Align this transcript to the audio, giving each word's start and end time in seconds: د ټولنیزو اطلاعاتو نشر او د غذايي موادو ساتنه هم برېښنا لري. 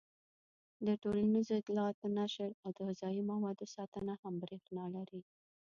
د 0.85 0.87
ټولنیزو 1.03 1.53
اطلاعاتو 1.61 2.05
نشر 2.19 2.49
او 2.63 2.69
د 2.75 2.79
غذايي 2.87 3.21
موادو 3.31 3.65
ساتنه 3.75 4.13
هم 4.21 4.33
برېښنا 4.43 4.85
لري. 4.95 5.21